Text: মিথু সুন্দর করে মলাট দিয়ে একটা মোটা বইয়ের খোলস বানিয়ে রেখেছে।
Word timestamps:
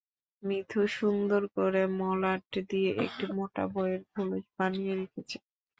মিথু 0.43 0.81
সুন্দর 0.95 1.41
করে 1.55 1.81
মলাট 1.99 2.41
দিয়ে 2.69 2.89
একটা 3.05 3.25
মোটা 3.35 3.63
বইয়ের 3.73 4.01
খোলস 4.11 4.45
বানিয়ে 4.57 4.93
রেখেছে। 4.99 5.37